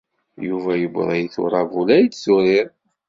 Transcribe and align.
Yuba 0.47 0.71
yewweḍ-it 0.81 1.35
uṛabul 1.43 1.87
ay 1.95 2.05
d-turid. 2.07 2.69